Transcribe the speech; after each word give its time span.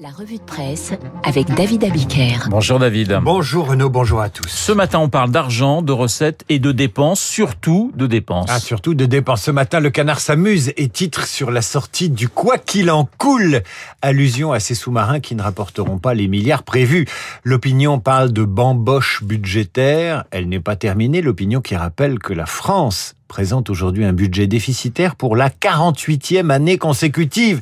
La 0.00 0.10
revue 0.10 0.38
de 0.38 0.42
presse 0.42 0.92
avec 1.22 1.52
David 1.54 1.84
Abiker. 1.84 2.48
Bonjour 2.50 2.78
David. 2.78 3.18
Bonjour 3.22 3.68
Renaud, 3.68 3.90
bonjour 3.90 4.20
à 4.20 4.28
tous. 4.28 4.48
Ce 4.48 4.72
matin, 4.72 4.98
on 4.98 5.08
parle 5.08 5.30
d'argent, 5.30 5.82
de 5.82 5.92
recettes 5.92 6.44
et 6.48 6.58
de 6.58 6.72
dépenses, 6.72 7.20
surtout 7.20 7.92
de 7.94 8.06
dépenses. 8.06 8.48
Ah, 8.48 8.58
surtout 8.58 8.94
de 8.94 9.06
dépenses. 9.06 9.42
Ce 9.42 9.50
matin, 9.50 9.80
le 9.80 9.90
canard 9.90 10.20
s'amuse 10.20 10.72
et 10.76 10.88
titre 10.88 11.26
sur 11.26 11.50
la 11.50 11.62
sortie 11.62 12.10
du 12.10 12.28
quoi 12.28 12.58
qu'il 12.58 12.90
en 12.90 13.08
coule. 13.18 13.62
Allusion 14.00 14.52
à 14.52 14.60
ces 14.60 14.74
sous-marins 14.74 15.20
qui 15.20 15.34
ne 15.34 15.42
rapporteront 15.42 15.98
pas 15.98 16.14
les 16.14 16.28
milliards 16.28 16.62
prévus. 16.62 17.06
L'opinion 17.44 17.98
parle 17.98 18.32
de 18.32 18.44
bamboche 18.44 19.22
budgétaire. 19.22 20.24
Elle 20.30 20.48
n'est 20.48 20.60
pas 20.60 20.76
terminée. 20.76 21.22
L'opinion 21.22 21.60
qui 21.60 21.76
rappelle 21.76 22.18
que 22.18 22.32
la 22.32 22.46
France 22.46 23.14
présente 23.28 23.70
aujourd'hui 23.70 24.04
un 24.04 24.12
budget 24.12 24.46
déficitaire 24.46 25.16
pour 25.16 25.36
la 25.36 25.48
48e 25.48 26.50
année 26.50 26.76
consécutive. 26.76 27.60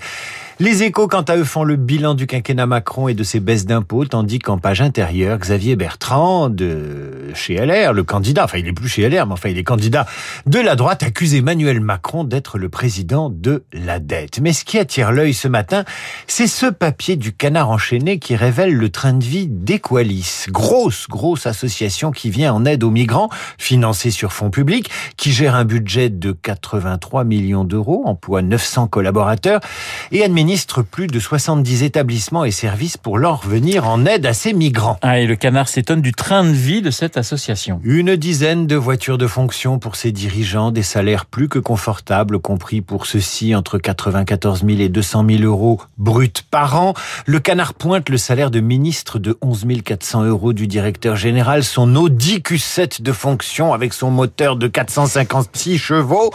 Les 0.63 0.83
échos, 0.83 1.09
quant 1.09 1.23
à 1.23 1.39
eux, 1.39 1.45
font 1.45 1.65
le 1.65 1.77
bilan 1.77 2.13
du 2.13 2.27
quinquennat 2.27 2.67
Macron 2.67 3.09
et 3.09 3.15
de 3.15 3.25
ses 3.25 3.41
baisses 3.41 3.65
d'impôts, 3.65 4.05
tandis 4.05 4.39
qu'en 4.39 4.59
page 4.59 4.83
intérieure, 4.83 5.39
Xavier 5.39 5.75
Bertrand, 5.75 6.51
de 6.51 7.30
chez 7.33 7.55
LR, 7.55 7.95
le 7.95 8.03
candidat, 8.03 8.45
enfin 8.45 8.59
il 8.59 8.69
est 8.69 8.75
plus 8.75 8.87
chez 8.87 9.09
LR, 9.09 9.27
mais 9.27 9.33
enfin 9.33 9.48
il 9.48 9.57
est 9.57 9.65
candidat 9.65 10.05
de 10.45 10.59
la 10.59 10.77
droite, 10.77 11.03
accuse 11.03 11.34
Emmanuel 11.34 11.81
Macron 11.81 12.25
d'être 12.25 12.59
le 12.59 12.69
président 12.69 13.31
de 13.31 13.65
la 13.73 14.01
dette. 14.01 14.39
Mais 14.43 14.53
ce 14.53 14.67
qui 14.67 14.79
attire 14.79 15.12
l'œil 15.12 15.33
ce 15.33 15.48
matin, 15.48 15.87
c'est 16.27 16.47
ce 16.47 16.67
papier 16.67 17.17
du 17.17 17.33
canard 17.33 17.70
enchaîné 17.70 18.19
qui 18.19 18.37
révèle 18.37 18.75
le 18.75 18.91
train 18.91 19.15
de 19.15 19.25
vie 19.25 19.47
d'Equalis. 19.48 20.45
Grosse, 20.48 21.06
grosse 21.09 21.47
association 21.47 22.11
qui 22.11 22.29
vient 22.29 22.53
en 22.53 22.67
aide 22.67 22.84
aux 22.84 22.91
migrants, 22.91 23.31
financée 23.56 24.11
sur 24.11 24.34
fonds 24.34 24.51
publics, 24.51 24.91
qui 25.17 25.33
gère 25.33 25.55
un 25.55 25.65
budget 25.65 26.11
de 26.11 26.33
83 26.33 27.25
millions 27.25 27.65
d'euros, 27.65 28.03
emploie 28.05 28.42
900 28.42 28.89
collaborateurs 28.89 29.61
et 30.12 30.23
administre 30.23 30.50
plus 30.83 31.07
de 31.07 31.21
70 31.21 31.85
établissements 31.85 32.45
et 32.45 32.51
services 32.51 32.97
pour 32.97 33.19
leur 33.19 33.47
venir 33.47 33.87
en 33.87 34.05
aide 34.05 34.27
à 34.27 34.33
ces 34.33 34.53
migrants. 34.53 34.99
Ah, 35.01 35.21
et 35.21 35.27
le 35.27 35.37
canard 35.37 35.69
s'étonne 35.69 36.03
du 36.03 36.12
train 36.12 36.42
de 36.42 36.51
vie 36.51 36.83
de 36.83 36.91
cette 36.91 37.17
association. 37.17 37.81
Une 37.84 38.17
dizaine 38.17 38.67
de 38.67 38.75
voitures 38.75 39.17
de 39.17 39.27
fonction 39.27 39.79
pour 39.79 39.95
ses 39.95 40.11
dirigeants, 40.11 40.73
des 40.73 40.83
salaires 40.83 41.27
plus 41.27 41.48
que 41.48 41.61
confortables, 41.61 42.41
compris 42.41 42.81
pour 42.81 43.07
ceux-ci 43.07 43.55
entre 43.55 43.79
94 43.79 44.65
000 44.67 44.81
et 44.81 44.89
200 44.89 45.25
000 45.29 45.42
euros 45.42 45.81
bruts 45.98 46.33
par 46.51 46.81
an. 46.81 46.95
Le 47.27 47.39
canard 47.39 47.75
pointe 47.75 48.09
le 48.09 48.19
salaire 48.19 48.51
de 48.51 48.59
ministre 48.59 49.19
de 49.19 49.39
11 49.42 49.67
400 49.85 50.25
euros 50.25 50.53
du 50.53 50.67
directeur 50.67 51.14
général, 51.14 51.62
son 51.62 51.95
Audi 51.95 52.39
Q7 52.39 53.03
de 53.03 53.12
fonction 53.12 53.73
avec 53.73 53.92
son 53.92 54.11
moteur 54.11 54.57
de 54.57 54.67
456 54.67 55.79
chevaux. 55.79 56.31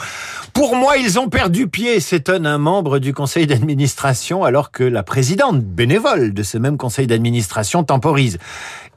Pour 0.54 0.76
moi, 0.76 0.96
ils 0.98 1.20
ont 1.20 1.28
perdu 1.28 1.68
pied, 1.68 2.00
s'étonne 2.00 2.48
un 2.48 2.58
membre 2.58 3.00
du 3.00 3.14
conseil 3.14 3.46
d'administration, 3.46 4.05
alors 4.06 4.70
que 4.72 4.84
la 4.84 5.02
présidente 5.02 5.62
bénévole 5.62 6.32
de 6.32 6.44
ce 6.44 6.60
même 6.60 6.78
conseil 6.78 7.08
d'administration 7.08 7.84
temporise. 7.84 8.38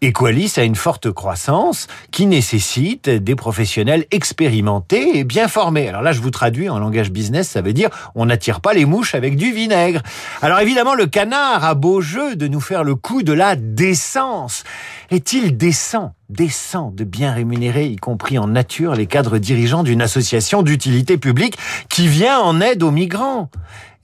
Equalis 0.03 0.53
a 0.59 0.65
une 0.65 0.77
forte 0.77 1.11
croissance 1.11 1.87
qui 2.11 2.27
nécessite 2.27 3.09
des 3.09 3.35
professionnels 3.35 4.05
expérimentés 4.11 5.19
et 5.19 5.25
bien 5.25 5.49
formés. 5.49 5.89
Alors 5.89 6.03
là, 6.03 6.13
je 6.13 6.21
vous 6.21 6.31
traduis 6.31 6.69
en 6.69 6.79
langage 6.79 7.11
business, 7.11 7.49
ça 7.49 7.63
veut 7.63 7.73
dire 7.73 7.89
on 8.15 8.27
n'attire 8.27 8.61
pas 8.61 8.75
les 8.75 8.85
mouches 8.85 9.15
avec 9.15 9.37
du 9.37 9.51
vinaigre. 9.51 10.03
Alors 10.43 10.61
évidemment, 10.61 10.95
le 10.95 11.07
canard 11.07 11.65
a 11.65 11.75
beau 11.75 12.03
jeu 12.03 12.37
de 12.37 12.47
nous 12.47 12.61
faire 12.61 12.85
le 12.85 12.95
coup 12.95 13.23
de 13.23 13.33
la 13.33 13.57
décence. 13.57 14.63
Est-il 15.11 15.57
décent 15.57 16.13
décent 16.29 16.93
de 16.95 17.05
bien 17.05 17.33
rémunérer, 17.33 17.87
y 17.87 17.97
compris 17.97 18.39
en 18.39 18.47
nature, 18.47 18.95
les 18.95 19.07
cadres 19.07 19.39
dirigeants 19.39 19.83
d'une 19.83 20.03
association 20.03 20.63
d'utilité 20.63 21.17
publique 21.17 21.57
qui 21.89 22.09
vient 22.09 22.39
en 22.41 22.61
aide 22.61 22.83
aux 22.83 22.91
migrants? 22.91 23.49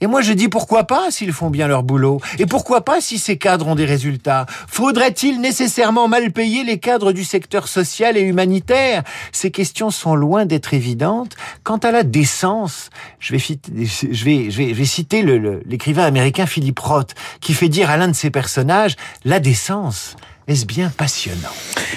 Et 0.01 0.07
moi 0.07 0.21
je 0.21 0.33
dis 0.33 0.49
pourquoi 0.49 0.85
pas 0.85 1.11
s'ils 1.11 1.31
font 1.31 1.51
bien 1.51 1.67
leur 1.67 1.83
boulot? 1.83 2.19
Et 2.39 2.47
pourquoi 2.47 2.83
pas 2.83 3.01
si 3.01 3.19
ces 3.19 3.37
cadres 3.37 3.67
ont 3.67 3.75
des 3.75 3.85
résultats? 3.85 4.47
Faudrait-il 4.67 5.39
nécessairement 5.39 6.07
mal 6.07 6.31
payer 6.31 6.63
les 6.63 6.79
cadres 6.79 7.11
du 7.11 7.23
secteur 7.23 7.67
social 7.67 8.17
et 8.17 8.21
humanitaire? 8.21 9.03
Ces 9.31 9.51
questions 9.51 9.91
sont 9.91 10.15
loin 10.15 10.47
d'être 10.47 10.73
évidentes. 10.73 11.35
Quant 11.63 11.77
à 11.77 11.91
la 11.91 12.01
décence, 12.01 12.89
je 13.19 13.35
vais, 13.35 14.85
citer 14.85 15.21
l'écrivain 15.65 16.03
américain 16.03 16.47
Philip 16.47 16.79
Roth 16.79 17.13
qui 17.39 17.53
fait 17.53 17.69
dire 17.69 17.91
à 17.91 17.97
l'un 17.97 18.07
de 18.07 18.13
ses 18.13 18.31
personnages 18.31 18.95
la 19.23 19.39
décence. 19.39 20.15
Est-ce 20.47 20.67
bien 20.67 20.91
passionnant? 20.95 21.49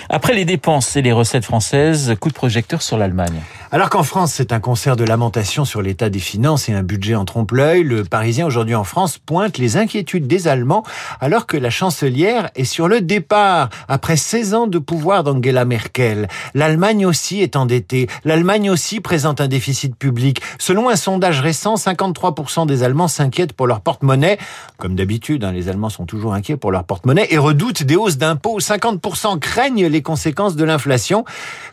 Après 0.09 0.33
les 0.33 0.47
dépenses 0.47 0.97
et 0.97 1.03
les 1.03 1.13
recettes 1.13 1.45
françaises, 1.45 2.15
coup 2.19 2.31
de 2.31 2.35
projecteur 2.35 2.81
sur 2.81 2.97
l'Allemagne. 2.97 3.43
Alors 3.71 3.91
qu'en 3.91 4.03
France, 4.03 4.33
c'est 4.33 4.53
un 4.53 4.61
concert 4.61 4.97
de 4.97 5.05
lamentation 5.05 5.67
sur 5.67 5.83
l'état 5.83 6.09
des 6.09 6.21
finances 6.21 6.71
et 6.71 6.73
un 6.73 6.83
budget 6.83 7.15
en 7.15 7.27
trompe-l'œil, 7.27 7.83
le 7.83 8.03
Parisien 8.03 8.47
aujourd'hui 8.47 8.75
en 8.75 8.83
France 8.83 9.19
pointe 9.19 9.59
les 9.59 9.77
inquiétudes 9.77 10.27
des 10.27 10.49
Allemands 10.49 10.85
alors 11.21 11.47
que 11.47 11.59
la 11.59 11.69
chancelière 11.69 12.49
est 12.57 12.65
sur 12.65 12.89
le 12.89 13.03
départ. 13.03 13.69
Après 13.87 14.17
16 14.17 14.55
ans 14.55 14.67
de 14.69 14.79
pouvoir 14.79 15.23
d'Angela 15.23 15.67
Merkel, 15.67 16.29
l'Allemagne 16.55 17.05
aussi 17.05 17.43
est 17.43 17.57
endettée. 17.57 18.07
L'Allemagne 18.25 18.71
aussi 18.71 19.01
présente 19.01 19.43
un 19.43 19.49
déficit 19.49 19.95
public. 19.95 20.41
Selon 20.59 20.89
un 20.89 20.97
sondage 20.97 21.43
récent, 21.43 21.75
53% 21.75 22.67
des 22.67 22.83
Allemands 22.85 23.07
s'inquiètent 23.07 23.53
pour 23.53 23.67
leur 23.67 23.83
porte-monnaie. 23.83 24.39
Comme 24.79 24.95
d'habitude, 24.95 25.45
hein, 25.45 25.53
les 25.53 25.69
Allemands 25.69 25.91
sont 25.91 26.07
toujours 26.07 26.33
inquiets 26.33 26.57
pour 26.57 26.73
leur 26.73 26.85
porte-monnaie 26.85 27.27
et 27.29 27.37
redoutent 27.37 27.83
des 27.83 27.97
hausses 27.97 28.17
d'impôts. 28.17 28.61
50% 28.61 29.39
craignent 29.39 29.89
les 29.89 30.01
conséquences 30.01 30.57
de 30.57 30.65
l'inflation. 30.65 31.27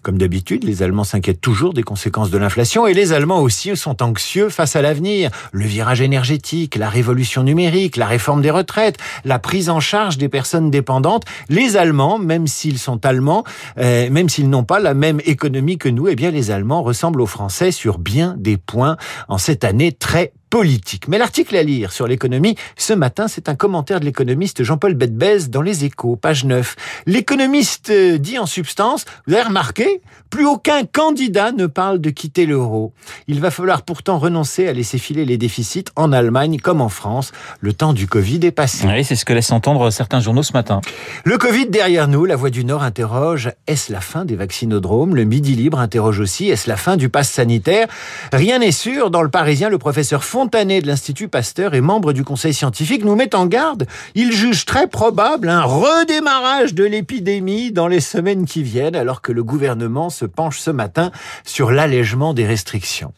Comme 0.03 0.17
d'habitude, 0.17 0.65
les 0.65 0.83
Allemands 0.83 1.05
s'inquiètent 1.05 1.39
toujours 1.39 1.73
des 1.73 1.84
conséquences 1.85 2.29
de 2.29 2.37
l'inflation 2.37 2.85
et 2.87 2.93
les 2.93 3.13
Allemands 3.13 3.39
aussi 3.39 3.77
sont 3.77 4.03
anxieux 4.03 4.49
face 4.49 4.75
à 4.75 4.81
l'avenir. 4.81 5.31
Le 5.53 5.65
virage 5.65 6.01
énergétique, 6.01 6.75
la 6.75 6.89
révolution 6.89 7.43
numérique, 7.43 7.95
la 7.95 8.07
réforme 8.07 8.41
des 8.41 8.51
retraites, 8.51 8.97
la 9.23 9.39
prise 9.39 9.69
en 9.69 9.79
charge 9.79 10.17
des 10.17 10.27
personnes 10.27 10.69
dépendantes. 10.69 11.23
Les 11.47 11.77
Allemands, 11.77 12.19
même 12.19 12.47
s'ils 12.47 12.79
sont 12.79 13.05
allemands, 13.05 13.45
euh, 13.77 14.09
même 14.09 14.27
s'ils 14.27 14.49
n'ont 14.49 14.65
pas 14.65 14.79
la 14.79 14.93
même 14.93 15.21
économie 15.25 15.77
que 15.77 15.87
nous, 15.87 16.09
eh 16.09 16.15
bien 16.15 16.31
les 16.31 16.51
Allemands 16.51 16.83
ressemblent 16.83 17.21
aux 17.21 17.25
Français 17.25 17.71
sur 17.71 17.99
bien 17.99 18.35
des 18.37 18.57
points 18.57 18.97
en 19.29 19.37
cette 19.37 19.63
année 19.63 19.93
très 19.93 20.33
politique. 20.49 21.07
Mais 21.07 21.17
l'article 21.17 21.55
à 21.55 21.63
lire 21.63 21.91
sur 21.91 22.07
l'économie, 22.07 22.55
ce 22.77 22.93
matin, 22.93 23.27
c'est 23.27 23.49
un 23.49 23.55
commentaire 23.55 23.99
de 23.99 24.05
l'économiste 24.05 24.63
Jean-Paul 24.63 24.93
Bedbez 24.93 25.47
dans 25.49 25.61
Les 25.61 25.85
Échos, 25.85 26.15
page 26.15 26.45
9. 26.45 26.75
L'économiste 27.05 27.89
euh, 27.89 28.17
dit 28.17 28.39
en 28.39 28.45
substance, 28.45 29.05
vous 29.27 29.33
avez 29.33 29.43
remarqué, 29.43 30.01
plus 30.29 30.45
aucun 30.45 30.83
candidat 30.85 31.51
ne 31.51 31.65
parle 31.65 31.99
de 31.99 32.09
quitter 32.09 32.45
l'euro. 32.45 32.93
Il 33.27 33.39
va 33.39 33.51
falloir 33.51 33.83
pourtant 33.83 34.17
renoncer 34.17 34.67
à 34.67 34.73
laisser 34.73 34.97
filer 34.97 35.25
les 35.25 35.37
déficits 35.37 35.85
en 35.95 36.11
Allemagne 36.11 36.59
comme 36.59 36.81
en 36.81 36.89
France. 36.89 37.31
Le 37.59 37.73
temps 37.73 37.93
du 37.93 38.07
Covid 38.07 38.39
est 38.43 38.51
passé. 38.51 38.87
Oui, 38.87 39.03
c'est 39.03 39.15
ce 39.15 39.25
que 39.25 39.33
laissent 39.33 39.51
entendre 39.51 39.89
certains 39.91 40.19
journaux 40.19 40.43
ce 40.43 40.53
matin. 40.53 40.81
Le 41.23 41.37
Covid 41.37 41.67
derrière 41.67 42.07
nous, 42.07 42.25
la 42.25 42.35
Voix 42.35 42.49
du 42.49 42.65
Nord 42.65 42.83
interroge, 42.83 43.51
est-ce 43.67 43.91
la 43.91 44.01
fin 44.01 44.25
des 44.25 44.35
vaccinodromes? 44.35 45.15
Le 45.15 45.23
Midi 45.23 45.55
Libre 45.55 45.79
interroge 45.79 46.19
aussi, 46.19 46.49
est-ce 46.49 46.69
la 46.69 46.77
fin 46.77 46.97
du 46.97 47.09
pass 47.09 47.29
sanitaire? 47.29 47.87
Rien 48.33 48.59
n'est 48.59 48.71
sûr. 48.71 49.11
Dans 49.11 49.21
le 49.21 49.29
Parisien, 49.29 49.69
le 49.69 49.77
professeur 49.77 50.23
Fontanet 50.35 50.81
de 50.81 50.87
l'Institut 50.87 51.29
Pasteur 51.29 51.75
et 51.75 51.79
membre 51.79 52.11
du 52.11 52.25
conseil 52.25 52.53
scientifique 52.53 53.05
nous 53.05 53.15
met 53.15 53.33
en 53.35 53.45
garde. 53.45 53.87
Il 54.15 54.33
juge 54.33 54.65
très 54.65 54.85
probable 54.85 55.47
un 55.47 55.63
redémarrage 55.63 56.73
de 56.73 56.83
l'épidémie 56.83 57.71
dans 57.71 57.87
les 57.87 58.01
semaines 58.01 58.43
qui 58.43 58.61
viennent 58.61 58.97
alors 58.97 59.21
que 59.21 59.31
le 59.31 59.45
gouvernement 59.45 60.09
se 60.09 60.25
penche 60.25 60.59
ce 60.59 60.71
matin 60.71 61.11
sur 61.45 61.71
l'allègement 61.71 62.33
des 62.33 62.45
restrictions. 62.45 63.13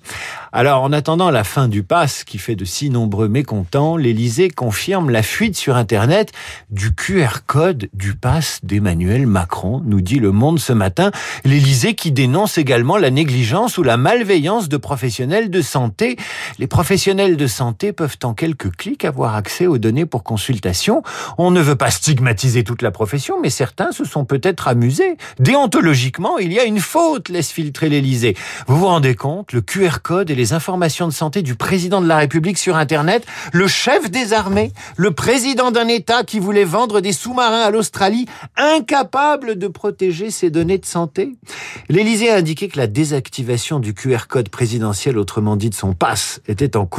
Alors, 0.51 0.83
en 0.83 0.93
attendant 0.93 1.31
la 1.31 1.43
fin 1.43 1.67
du 1.67 1.81
pass 1.81 2.23
qui 2.23 2.37
fait 2.37 2.55
de 2.55 2.65
si 2.65 2.91
nombreux 2.91 3.27
mécontents, 3.27 3.97
l'Élysée 3.97 4.49
confirme 4.49 5.09
la 5.09 5.23
fuite 5.23 5.57
sur 5.57 5.75
Internet 5.75 6.31
du 6.69 6.93
QR 6.93 7.39
code 7.47 7.89
du 7.93 8.13
pass 8.13 8.59
d'Emmanuel 8.61 9.25
Macron, 9.25 9.81
nous 9.83 10.01
dit 10.01 10.19
Le 10.19 10.31
Monde 10.31 10.59
ce 10.59 10.73
matin. 10.73 11.11
L'Élysée 11.45 11.95
qui 11.95 12.11
dénonce 12.11 12.59
également 12.59 12.97
la 12.97 13.09
négligence 13.09 13.79
ou 13.79 13.83
la 13.83 13.97
malveillance 13.97 14.69
de 14.69 14.77
professionnels 14.77 15.49
de 15.49 15.61
santé. 15.61 16.15
Les 16.59 16.67
professionnels 16.67 17.06
de 17.07 17.47
santé 17.47 17.93
peuvent 17.93 18.17
en 18.23 18.33
quelques 18.33 18.75
clics 18.75 19.05
avoir 19.05 19.35
accès 19.35 19.65
aux 19.65 19.77
données 19.77 20.05
pour 20.05 20.23
consultation. 20.23 21.03
On 21.37 21.51
ne 21.51 21.61
veut 21.61 21.77
pas 21.77 21.89
stigmatiser 21.89 22.65
toute 22.65 22.81
la 22.81 22.91
profession, 22.91 23.39
mais 23.41 23.49
certains 23.49 23.93
se 23.93 24.03
sont 24.03 24.25
peut-être 24.25 24.67
amusés. 24.67 25.15
Déontologiquement, 25.39 26.37
il 26.37 26.51
y 26.51 26.59
a 26.59 26.65
une 26.65 26.81
faute, 26.81 27.29
laisse 27.29 27.49
filtrer 27.49 27.87
l'Élysée. 27.87 28.35
Vous 28.67 28.77
vous 28.77 28.87
rendez 28.87 29.15
compte, 29.15 29.53
le 29.53 29.61
QR 29.61 30.01
code 30.03 30.29
et 30.29 30.35
les 30.35 30.51
informations 30.51 31.07
de 31.07 31.13
santé 31.13 31.43
du 31.43 31.55
président 31.55 32.01
de 32.01 32.07
la 32.07 32.17
République 32.17 32.57
sur 32.57 32.75
Internet, 32.75 33.25
le 33.53 33.67
chef 33.67 34.11
des 34.11 34.33
armées, 34.33 34.73
le 34.97 35.11
président 35.11 35.71
d'un 35.71 35.87
État 35.87 36.25
qui 36.25 36.39
voulait 36.39 36.65
vendre 36.65 36.99
des 36.99 37.13
sous-marins 37.13 37.61
à 37.61 37.71
l'Australie, 37.71 38.25
incapable 38.57 39.57
de 39.57 39.67
protéger 39.69 40.29
ses 40.29 40.49
données 40.49 40.77
de 40.77 40.85
santé. 40.85 41.37
L'Élysée 41.87 42.31
a 42.31 42.35
indiqué 42.35 42.67
que 42.67 42.77
la 42.77 42.87
désactivation 42.87 43.79
du 43.79 43.93
QR 43.93 44.27
code 44.27 44.49
présidentiel, 44.49 45.17
autrement 45.17 45.55
dit 45.55 45.69
de 45.69 45.75
son 45.75 45.93
passe, 45.93 46.41
était 46.49 46.75
en 46.75 46.85
cours 46.85 46.96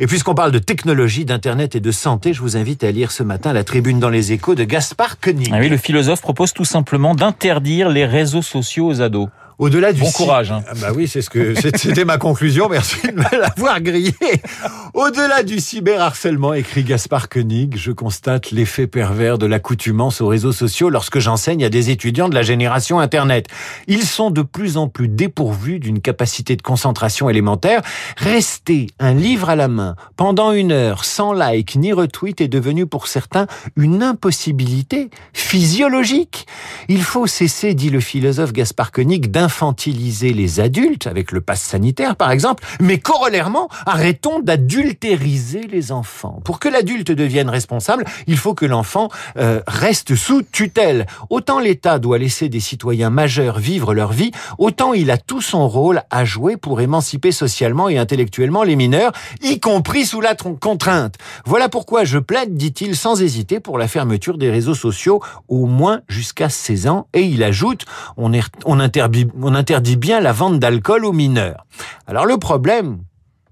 et 0.00 0.06
puisqu'on 0.06 0.34
parle 0.34 0.52
de 0.52 0.58
technologie, 0.58 1.24
d'internet 1.24 1.74
et 1.76 1.80
de 1.80 1.90
santé, 1.90 2.32
je 2.32 2.40
vous 2.40 2.56
invite 2.56 2.84
à 2.84 2.90
lire 2.90 3.10
ce 3.10 3.22
matin 3.22 3.52
la 3.52 3.64
tribune 3.64 3.98
dans 3.98 4.08
les 4.08 4.32
échos 4.32 4.54
de 4.54 4.64
Gaspard 4.64 5.20
Koenig. 5.20 5.50
Ah 5.52 5.58
oui, 5.60 5.68
le 5.68 5.76
philosophe 5.76 6.20
propose 6.20 6.52
tout 6.52 6.64
simplement 6.64 7.14
d'interdire 7.14 7.88
les 7.88 8.06
réseaux 8.06 8.42
sociaux 8.42 8.86
aux 8.86 9.00
ados. 9.00 9.28
Au-delà 9.58 9.92
du 9.92 10.00
bon 10.00 10.10
courage. 10.12 10.52
Hein. 10.52 10.62
Ah 10.68 10.74
bah 10.80 10.88
oui, 10.94 11.08
c'est 11.08 11.20
ce 11.20 11.30
que 11.30 11.54
c'était 11.76 12.04
ma 12.04 12.16
conclusion. 12.16 12.68
Merci 12.70 13.08
de 13.08 13.12
me 13.12 13.40
l'avoir 13.40 13.80
grillé. 13.80 14.14
Au-delà 14.94 15.42
du 15.42 15.58
cyberharcèlement, 15.58 16.54
écrit 16.54 16.84
Gaspard 16.84 17.28
Koenig, 17.28 17.76
je 17.76 17.90
constate 17.90 18.52
l'effet 18.52 18.86
pervers 18.86 19.36
de 19.36 19.46
l'accoutumance 19.46 20.20
aux 20.20 20.28
réseaux 20.28 20.52
sociaux 20.52 20.90
lorsque 20.90 21.18
j'enseigne 21.18 21.64
à 21.64 21.70
des 21.70 21.90
étudiants 21.90 22.28
de 22.28 22.36
la 22.36 22.42
génération 22.42 23.00
Internet. 23.00 23.48
Ils 23.88 24.04
sont 24.04 24.30
de 24.30 24.42
plus 24.42 24.76
en 24.76 24.86
plus 24.86 25.08
dépourvus 25.08 25.80
d'une 25.80 26.00
capacité 26.00 26.54
de 26.54 26.62
concentration 26.62 27.28
élémentaire. 27.28 27.82
Rester 28.16 28.86
un 29.00 29.14
livre 29.14 29.50
à 29.50 29.56
la 29.56 29.66
main 29.66 29.96
pendant 30.16 30.52
une 30.52 30.70
heure 30.70 31.04
sans 31.04 31.32
like 31.32 31.74
ni 31.74 31.92
retweet 31.92 32.40
est 32.40 32.48
devenu 32.48 32.86
pour 32.86 33.08
certains 33.08 33.48
une 33.76 34.04
impossibilité 34.04 35.10
physiologique. 35.32 36.46
Il 36.88 37.02
faut 37.02 37.26
cesser, 37.26 37.74
dit 37.74 37.90
le 37.90 38.00
philosophe 38.00 38.52
Gaspard 38.52 38.92
Koenig, 38.92 39.30
d'infantiliser 39.48 40.34
les 40.34 40.60
adultes, 40.60 41.06
avec 41.06 41.32
le 41.32 41.40
pass 41.40 41.62
sanitaire 41.62 42.16
par 42.16 42.30
exemple, 42.30 42.62
mais 42.80 42.98
corollairement, 42.98 43.70
arrêtons 43.86 44.40
d'adultériser 44.40 45.62
les 45.62 45.90
enfants. 45.90 46.40
Pour 46.44 46.58
que 46.58 46.68
l'adulte 46.68 47.10
devienne 47.10 47.48
responsable, 47.48 48.04
il 48.26 48.36
faut 48.36 48.52
que 48.52 48.66
l'enfant 48.66 49.08
euh, 49.38 49.62
reste 49.66 50.16
sous 50.16 50.42
tutelle. 50.42 51.06
Autant 51.30 51.60
l'État 51.60 51.98
doit 51.98 52.18
laisser 52.18 52.50
des 52.50 52.60
citoyens 52.60 53.08
majeurs 53.08 53.58
vivre 53.58 53.94
leur 53.94 54.12
vie, 54.12 54.32
autant 54.58 54.92
il 54.92 55.10
a 55.10 55.16
tout 55.16 55.40
son 55.40 55.66
rôle 55.66 56.02
à 56.10 56.26
jouer 56.26 56.58
pour 56.58 56.82
émanciper 56.82 57.32
socialement 57.32 57.88
et 57.88 57.96
intellectuellement 57.96 58.64
les 58.64 58.76
mineurs, 58.76 59.12
y 59.40 59.60
compris 59.60 60.04
sous 60.04 60.20
la 60.20 60.34
contrainte. 60.34 61.14
Voilà 61.46 61.70
pourquoi 61.70 62.04
je 62.04 62.18
plaide, 62.18 62.54
dit-il 62.54 62.96
sans 62.96 63.22
hésiter, 63.22 63.60
pour 63.60 63.78
la 63.78 63.88
fermeture 63.88 64.36
des 64.36 64.50
réseaux 64.50 64.74
sociaux, 64.74 65.22
au 65.48 65.64
moins 65.64 66.02
jusqu'à 66.08 66.50
16 66.50 66.86
ans. 66.88 67.08
Et 67.14 67.22
il 67.22 67.42
ajoute, 67.42 67.86
on, 68.18 68.34
est, 68.34 68.44
on, 68.66 68.78
interdit, 68.78 69.26
on 69.42 69.54
interdit 69.54 69.96
bien 69.96 70.20
la 70.20 70.32
vente 70.32 70.58
d'alcool 70.58 71.04
aux 71.04 71.12
mineurs. 71.12 71.66
Alors 72.06 72.26
le 72.26 72.38
problème, 72.38 72.98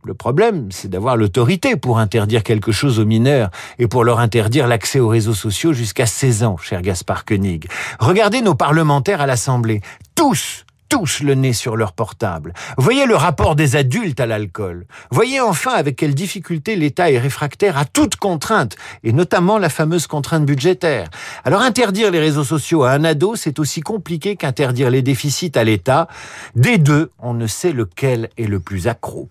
le 0.05 0.15
problème, 0.15 0.69
c'est 0.71 0.89
d'avoir 0.89 1.17
l'autorité 1.17 1.77
pour 1.77 1.99
interdire 1.99 2.43
quelque 2.43 2.71
chose 2.71 3.01
aux 3.01 3.05
mineurs 3.05 3.51
et 3.79 3.89
pour 3.89 4.05
leur 4.05 4.21
interdire 4.21 4.69
l'accès 4.69 5.01
aux 5.01 5.09
réseaux 5.09 5.35
sociaux 5.35 5.73
jusqu'à 5.73 6.07
16 6.07 6.45
ans, 6.45 6.57
cher 6.57 6.81
Gaspard 6.81 7.25
Koenig. 7.25 7.69
Regardez 7.99 8.41
nos 8.41 8.55
parlementaires 8.55 9.21
à 9.21 9.27
l'Assemblée. 9.27 9.81
Tous 10.15 10.65
tous 10.89 11.21
le 11.21 11.35
nez 11.35 11.53
sur 11.53 11.77
leur 11.77 11.93
portable. 11.93 12.53
Voyez 12.77 13.07
le 13.07 13.17
rapport 13.17 13.57
des 13.57 13.77
adultes 13.77 14.21
à 14.21 14.27
l'alcool. 14.27 14.87
Voyez 15.11 15.41
enfin 15.41 15.73
avec 15.73 15.97
quelle 15.97 16.15
difficulté 16.15 16.77
l'État 16.77 17.11
est 17.11 17.19
réfractaire 17.19 17.79
à 17.79 17.85
toute 17.85 18.17
contrainte, 18.17 18.77
et 19.03 19.13
notamment 19.13 19.59
la 19.59 19.69
fameuse 19.69 20.07
contrainte 20.07 20.47
budgétaire. 20.47 21.09
Alors 21.45 21.63
interdire 21.63 22.11
les 22.11 22.21
réseaux 22.21 22.45
sociaux 22.45 22.85
à 22.85 22.93
un 22.93 23.05
ado, 23.05 23.37
c'est 23.37 23.59
aussi 23.59 23.81
compliqué 23.81 24.37
qu'interdire 24.37 24.91
les 24.91 25.03
déficits 25.03 25.53
à 25.55 25.65
l'État. 25.65 26.09
Des 26.55 26.79
deux, 26.79 27.11
on 27.19 27.35
ne 27.35 27.47
sait 27.47 27.73
lequel 27.73 28.31
est 28.37 28.47
le 28.47 28.61
plus 28.61 28.89
accro. 28.89 29.29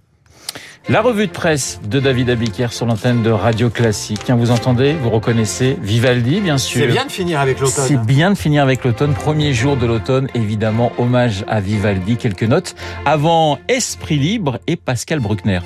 La 0.87 1.01
revue 1.01 1.25
de 1.25 1.31
presse 1.31 1.79
de 1.83 1.99
David 1.99 2.29
Abiker 2.29 2.71
sur 2.71 2.85
l'antenne 2.85 3.23
de 3.23 3.31
Radio 3.31 3.71
Classique. 3.71 4.29
Vous 4.29 4.51
entendez, 4.51 4.93
vous 4.93 5.09
reconnaissez 5.09 5.77
Vivaldi, 5.81 6.41
bien 6.41 6.59
sûr. 6.59 6.81
C'est 6.81 6.91
bien 6.91 7.05
de 7.05 7.11
finir 7.11 7.39
avec 7.39 7.59
l'automne. 7.59 7.85
C'est 7.87 8.01
bien 8.01 8.29
de 8.29 8.37
finir 8.37 8.61
avec 8.61 8.83
l'automne. 8.83 9.13
Premier 9.13 9.53
jour 9.53 9.77
de 9.77 9.87
l'automne, 9.87 10.27
évidemment, 10.35 10.91
hommage 10.99 11.43
à 11.47 11.59
Vivaldi. 11.59 12.17
Quelques 12.17 12.43
notes 12.43 12.75
avant 13.05 13.57
Esprit 13.67 14.17
libre 14.17 14.59
et 14.67 14.75
Pascal 14.75 15.19
Bruckner. 15.19 15.61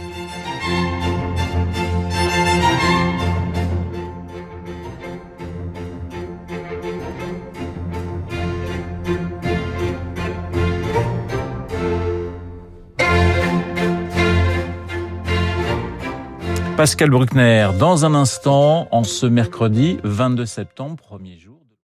Pascal 16.79 17.09
Bruckner, 17.09 17.71
dans 17.77 18.05
un 18.05 18.15
instant, 18.15 18.87
en 18.91 19.03
ce 19.03 19.25
mercredi 19.25 19.99
22 20.05 20.45
septembre, 20.45 20.95
premier 20.95 21.37
jour. 21.37 21.49